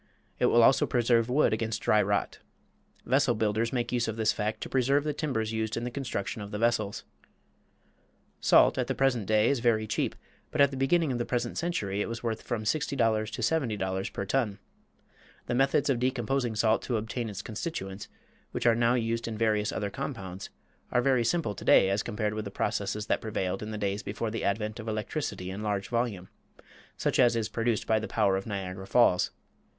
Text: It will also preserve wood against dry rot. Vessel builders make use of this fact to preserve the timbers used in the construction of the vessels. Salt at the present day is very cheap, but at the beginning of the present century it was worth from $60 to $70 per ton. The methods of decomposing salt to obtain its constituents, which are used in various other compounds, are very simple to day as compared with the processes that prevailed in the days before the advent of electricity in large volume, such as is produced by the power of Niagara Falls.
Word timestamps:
It 0.39 0.47
will 0.47 0.63
also 0.63 0.87
preserve 0.87 1.29
wood 1.29 1.53
against 1.53 1.83
dry 1.83 2.01
rot. 2.01 2.39
Vessel 3.05 3.35
builders 3.35 3.71
make 3.71 3.91
use 3.91 4.07
of 4.07 4.15
this 4.15 4.33
fact 4.33 4.59
to 4.61 4.67
preserve 4.69 5.03
the 5.03 5.13
timbers 5.13 5.53
used 5.53 5.77
in 5.77 5.83
the 5.83 5.91
construction 5.91 6.41
of 6.41 6.49
the 6.49 6.57
vessels. 6.57 7.03
Salt 8.39 8.79
at 8.79 8.87
the 8.87 8.95
present 8.95 9.27
day 9.27 9.47
is 9.47 9.59
very 9.59 9.85
cheap, 9.85 10.15
but 10.49 10.59
at 10.59 10.71
the 10.71 10.75
beginning 10.75 11.11
of 11.11 11.19
the 11.19 11.23
present 11.23 11.55
century 11.55 12.01
it 12.01 12.09
was 12.09 12.23
worth 12.23 12.41
from 12.41 12.63
$60 12.63 12.97
to 13.29 13.41
$70 13.43 14.11
per 14.11 14.25
ton. 14.25 14.57
The 15.45 15.53
methods 15.53 15.87
of 15.87 15.99
decomposing 15.99 16.55
salt 16.55 16.81
to 16.81 16.97
obtain 16.97 17.29
its 17.29 17.43
constituents, 17.43 18.07
which 18.53 18.65
are 18.65 18.97
used 18.97 19.27
in 19.27 19.37
various 19.37 19.71
other 19.71 19.91
compounds, 19.91 20.49
are 20.91 21.03
very 21.03 21.23
simple 21.23 21.53
to 21.53 21.63
day 21.63 21.91
as 21.91 22.01
compared 22.01 22.33
with 22.33 22.45
the 22.45 22.49
processes 22.49 23.05
that 23.05 23.21
prevailed 23.21 23.61
in 23.61 23.69
the 23.69 23.77
days 23.77 24.01
before 24.01 24.31
the 24.31 24.43
advent 24.43 24.79
of 24.79 24.87
electricity 24.87 25.51
in 25.51 25.61
large 25.61 25.89
volume, 25.89 26.27
such 26.97 27.19
as 27.19 27.35
is 27.35 27.47
produced 27.49 27.85
by 27.85 27.99
the 27.99 28.07
power 28.07 28.35
of 28.35 28.47
Niagara 28.47 28.87
Falls. 28.87 29.29